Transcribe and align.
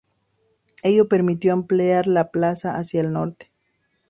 Ello 0.81 1.07
permitió 1.07 1.53
ampliar 1.53 2.07
la 2.07 2.31
plaza 2.31 2.73
hacia 2.75 3.01
el 3.01 3.13
norte. 3.13 3.51